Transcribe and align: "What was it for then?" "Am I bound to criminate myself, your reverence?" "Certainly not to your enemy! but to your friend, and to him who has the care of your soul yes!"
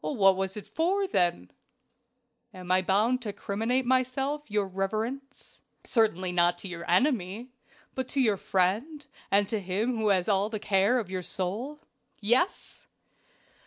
"What 0.03 0.35
was 0.35 0.57
it 0.57 0.65
for 0.65 1.05
then?" 1.05 1.51
"Am 2.55 2.71
I 2.71 2.81
bound 2.81 3.21
to 3.21 3.31
criminate 3.31 3.85
myself, 3.85 4.49
your 4.49 4.65
reverence?" 4.67 5.61
"Certainly 5.83 6.31
not 6.31 6.57
to 6.57 6.67
your 6.67 6.89
enemy! 6.89 7.51
but 7.93 8.07
to 8.07 8.19
your 8.19 8.37
friend, 8.37 9.05
and 9.29 9.47
to 9.47 9.59
him 9.59 9.97
who 9.97 10.07
has 10.07 10.25
the 10.25 10.59
care 10.59 10.97
of 10.97 11.11
your 11.11 11.21
soul 11.21 11.81
yes!" 12.19 12.87